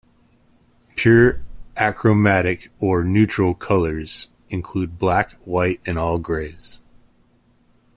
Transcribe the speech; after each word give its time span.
Pure 0.95 1.43
achromatic, 1.77 2.69
or 2.79 3.03
"neutral" 3.03 3.53
colors 3.53 4.29
include 4.49 4.97
black, 4.97 5.33
white 5.45 5.79
and 5.85 5.95
all 5.99 6.17
grays. 6.17 6.81